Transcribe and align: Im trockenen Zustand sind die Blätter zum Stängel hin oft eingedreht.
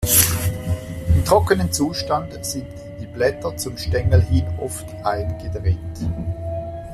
Im 1.13 1.23
trockenen 1.25 1.71
Zustand 1.71 2.43
sind 2.43 2.65
die 2.99 3.05
Blätter 3.05 3.55
zum 3.55 3.77
Stängel 3.77 4.21
hin 4.23 4.47
oft 4.57 4.87
eingedreht. 5.05 5.77